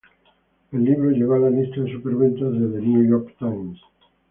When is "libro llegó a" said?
0.83-1.39